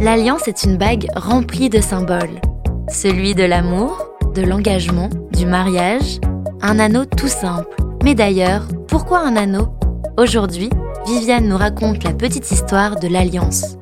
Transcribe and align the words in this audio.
L'alliance 0.00 0.46
est 0.46 0.62
une 0.62 0.76
bague 0.76 1.08
remplie 1.16 1.70
de 1.70 1.80
symboles. 1.80 2.40
Celui 2.88 3.34
de 3.34 3.42
l'amour, 3.42 4.06
de 4.32 4.42
l'engagement, 4.42 5.08
du 5.32 5.44
mariage. 5.44 6.20
Un 6.62 6.78
anneau 6.78 7.04
tout 7.04 7.26
simple. 7.26 7.74
Mais 8.04 8.14
d'ailleurs, 8.14 8.62
pourquoi 8.86 9.18
un 9.18 9.34
anneau? 9.34 9.66
Aujourd'hui, 10.16 10.70
Viviane 11.04 11.48
nous 11.48 11.56
raconte 11.56 12.04
la 12.04 12.12
petite 12.12 12.48
histoire 12.52 13.00
de 13.00 13.08
l'alliance. 13.08 13.76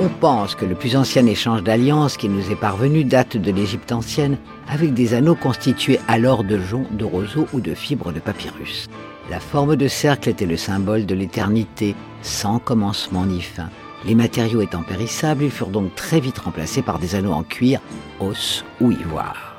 On 0.00 0.08
pense 0.08 0.56
que 0.56 0.64
le 0.64 0.74
plus 0.74 0.96
ancien 0.96 1.24
échange 1.26 1.62
d'alliances 1.62 2.16
qui 2.16 2.28
nous 2.28 2.50
est 2.50 2.56
parvenu 2.56 3.04
date 3.04 3.36
de 3.36 3.52
l'Égypte 3.52 3.92
ancienne, 3.92 4.38
avec 4.68 4.92
des 4.92 5.14
anneaux 5.14 5.36
constitués 5.36 6.00
alors 6.08 6.42
de 6.42 6.58
joncs, 6.58 6.96
de 6.96 7.04
roseaux 7.04 7.46
ou 7.52 7.60
de 7.60 7.74
fibres 7.74 8.12
de 8.12 8.18
papyrus. 8.18 8.88
La 9.30 9.40
forme 9.40 9.76
de 9.76 9.88
cercle 9.88 10.28
était 10.28 10.46
le 10.46 10.56
symbole 10.56 11.06
de 11.06 11.14
l'éternité, 11.14 11.94
sans 12.22 12.58
commencement 12.58 13.24
ni 13.24 13.40
fin. 13.40 13.70
Les 14.04 14.14
matériaux 14.14 14.62
étant 14.62 14.82
périssables, 14.82 15.44
ils 15.44 15.50
furent 15.50 15.68
donc 15.68 15.94
très 15.94 16.18
vite 16.18 16.38
remplacés 16.38 16.82
par 16.82 16.98
des 16.98 17.14
anneaux 17.14 17.32
en 17.32 17.44
cuir, 17.44 17.80
os 18.20 18.64
ou 18.80 18.90
ivoire. 18.90 19.56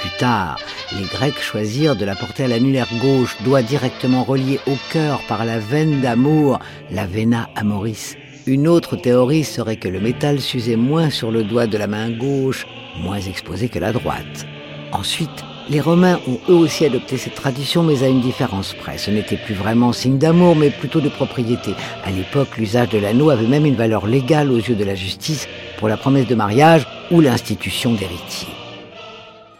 Plus 0.00 0.10
tard, 0.18 0.58
les 0.98 1.04
Grecs 1.06 1.40
choisirent 1.40 1.94
de 1.94 2.04
la 2.04 2.16
porter 2.16 2.44
à 2.44 2.48
l'annulaire 2.48 2.88
gauche, 3.00 3.36
doigt 3.44 3.62
directement 3.62 4.24
relié 4.24 4.58
au 4.66 4.74
cœur 4.90 5.20
par 5.28 5.44
la 5.44 5.58
veine 5.58 6.00
d'amour, 6.00 6.58
la 6.90 7.06
vena 7.06 7.48
amoris. 7.54 8.16
Une 8.46 8.66
autre 8.66 8.96
théorie 8.96 9.44
serait 9.44 9.76
que 9.76 9.88
le 9.88 10.00
métal 10.00 10.40
s'usait 10.40 10.76
moins 10.76 11.10
sur 11.10 11.30
le 11.30 11.44
doigt 11.44 11.66
de 11.66 11.78
la 11.78 11.86
main 11.86 12.10
gauche, 12.10 12.66
moins 12.98 13.20
exposé 13.20 13.68
que 13.68 13.78
la 13.78 13.92
droite. 13.92 14.46
Ensuite, 14.92 15.44
les 15.70 15.80
Romains 15.80 16.18
ont 16.26 16.40
eux 16.48 16.56
aussi 16.56 16.84
adopté 16.84 17.16
cette 17.16 17.36
tradition, 17.36 17.84
mais 17.84 18.02
à 18.02 18.08
une 18.08 18.20
différence 18.20 18.74
près. 18.74 18.98
Ce 18.98 19.10
n'était 19.10 19.36
plus 19.36 19.54
vraiment 19.54 19.92
signe 19.92 20.18
d'amour, 20.18 20.56
mais 20.56 20.70
plutôt 20.70 21.00
de 21.00 21.08
propriété. 21.08 21.74
À 22.02 22.10
l'époque, 22.10 22.56
l'usage 22.58 22.88
de 22.88 22.98
l'anneau 22.98 23.30
avait 23.30 23.46
même 23.46 23.64
une 23.64 23.76
valeur 23.76 24.06
légale 24.06 24.50
aux 24.50 24.56
yeux 24.56 24.74
de 24.74 24.84
la 24.84 24.96
justice 24.96 25.46
pour 25.78 25.88
la 25.88 25.96
promesse 25.96 26.26
de 26.26 26.34
mariage 26.34 26.88
ou 27.12 27.20
l'institution 27.20 27.92
d'héritier. 27.92 28.48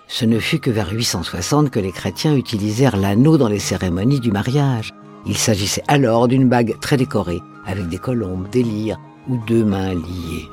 Ce 0.08 0.24
ne 0.24 0.40
fut 0.40 0.58
que 0.58 0.70
vers 0.70 0.90
860 0.90 1.70
que 1.70 1.78
les 1.78 1.92
chrétiens 1.92 2.34
utilisèrent 2.34 2.96
l'anneau 2.96 3.38
dans 3.38 3.48
les 3.48 3.60
cérémonies 3.60 4.18
du 4.18 4.32
mariage. 4.32 4.92
Il 5.26 5.36
s'agissait 5.36 5.84
alors 5.86 6.26
d'une 6.26 6.48
bague 6.48 6.74
très 6.80 6.96
décorée, 6.96 7.40
avec 7.64 7.88
des 7.88 7.98
colombes, 7.98 8.50
des 8.50 8.64
lyres 8.64 8.98
ou 9.28 9.36
deux 9.46 9.64
mains 9.64 9.94
liées. 9.94 10.48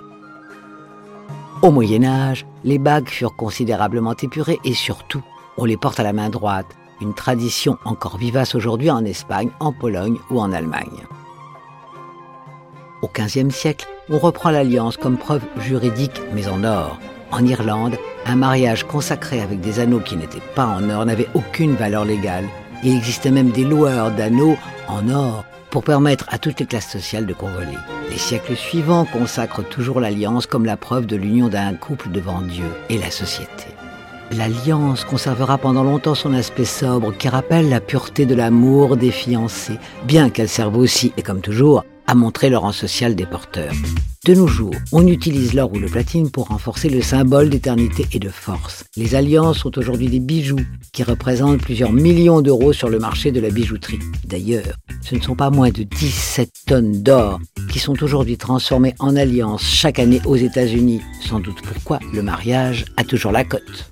Au 1.63 1.71
Moyen 1.71 2.03
Âge, 2.03 2.45
les 2.63 2.77
bagues 2.77 3.09
furent 3.09 3.35
considérablement 3.35 4.13
épurées 4.21 4.59
et 4.63 4.75
surtout 4.75 5.23
on 5.57 5.65
les 5.65 5.77
porte 5.77 5.99
à 5.99 6.03
la 6.03 6.13
main 6.13 6.29
droite, 6.29 6.77
une 7.01 7.13
tradition 7.13 7.77
encore 7.85 8.17
vivace 8.17 8.55
aujourd'hui 8.55 8.89
en 8.89 9.03
Espagne, 9.05 9.49
en 9.59 9.71
Pologne 9.71 10.17
ou 10.29 10.39
en 10.39 10.51
Allemagne. 10.51 11.05
Au 13.01 13.09
XVe 13.13 13.51
siècle, 13.51 13.87
on 14.09 14.17
reprend 14.17 14.49
l'alliance 14.49 14.97
comme 14.97 15.17
preuve 15.17 15.43
juridique 15.57 16.21
mais 16.33 16.47
en 16.47 16.63
or. 16.63 16.97
En 17.31 17.45
Irlande, 17.45 17.97
un 18.25 18.35
mariage 18.35 18.85
consacré 18.85 19.41
avec 19.41 19.59
des 19.59 19.79
anneaux 19.79 19.99
qui 19.99 20.15
n'étaient 20.15 20.39
pas 20.55 20.65
en 20.65 20.89
or 20.89 21.05
n'avait 21.05 21.29
aucune 21.33 21.75
valeur 21.75 22.05
légale. 22.05 22.45
Il 22.83 22.95
existait 22.95 23.31
même 23.31 23.51
des 23.51 23.63
loueurs 23.63 24.11
d'anneaux 24.11 24.57
en 24.87 25.09
or 25.09 25.43
pour 25.69 25.83
permettre 25.83 26.25
à 26.29 26.37
toutes 26.37 26.59
les 26.59 26.65
classes 26.65 26.89
sociales 26.89 27.25
de 27.25 27.33
convoler. 27.33 27.77
Les 28.09 28.17
siècles 28.17 28.55
suivants 28.55 29.05
consacrent 29.05 29.67
toujours 29.67 29.99
l'alliance 29.99 30.47
comme 30.47 30.65
la 30.65 30.77
preuve 30.77 31.05
de 31.05 31.17
l'union 31.17 31.49
d'un 31.49 31.73
couple 31.75 32.09
devant 32.09 32.41
Dieu 32.41 32.65
et 32.89 32.97
la 32.97 33.11
société. 33.11 33.67
L'alliance 34.35 35.05
conservera 35.05 35.57
pendant 35.57 35.83
longtemps 35.83 36.15
son 36.15 36.33
aspect 36.33 36.65
sobre 36.65 37.15
qui 37.15 37.29
rappelle 37.29 37.69
la 37.69 37.79
pureté 37.79 38.25
de 38.25 38.35
l'amour 38.35 38.97
des 38.97 39.11
fiancés, 39.11 39.79
bien 40.05 40.29
qu'elle 40.29 40.49
serve 40.49 40.77
aussi, 40.77 41.13
et 41.17 41.21
comme 41.21 41.41
toujours, 41.41 41.83
à 42.07 42.15
montrer 42.15 42.49
le 42.49 42.57
rang 42.57 42.71
social 42.71 43.15
des 43.15 43.25
porteurs. 43.25 43.73
De 44.25 44.33
nos 44.33 44.47
jours, 44.47 44.73
on 44.91 45.07
utilise 45.07 45.53
l'or 45.53 45.71
ou 45.73 45.79
le 45.79 45.87
platine 45.87 46.29
pour 46.29 46.47
renforcer 46.47 46.89
le 46.89 47.01
symbole 47.01 47.49
d'éternité 47.49 48.05
et 48.11 48.19
de 48.19 48.29
force. 48.29 48.83
Les 48.97 49.15
alliances 49.15 49.59
sont 49.59 49.77
aujourd'hui 49.77 50.07
des 50.07 50.19
bijoux 50.19 50.59
qui 50.91 51.03
représentent 51.03 51.61
plusieurs 51.61 51.93
millions 51.93 52.41
d'euros 52.41 52.73
sur 52.73 52.89
le 52.89 52.99
marché 52.99 53.31
de 53.31 53.39
la 53.39 53.49
bijouterie. 53.49 53.99
D'ailleurs, 54.25 54.75
ce 55.01 55.15
ne 55.15 55.21
sont 55.21 55.35
pas 55.35 55.49
moins 55.49 55.69
de 55.69 55.83
17 55.83 56.49
tonnes 56.65 57.03
d'or 57.03 57.39
qui 57.71 57.79
sont 57.79 58.01
aujourd'hui 58.03 58.37
transformées 58.37 58.95
en 58.99 59.15
alliances 59.15 59.63
chaque 59.63 59.99
année 59.99 60.21
aux 60.25 60.35
États-Unis. 60.35 61.01
Sans 61.21 61.39
doute 61.39 61.61
pourquoi 61.61 61.99
le 62.13 62.21
mariage 62.21 62.85
a 62.97 63.03
toujours 63.03 63.31
la 63.31 63.45
cote. 63.45 63.91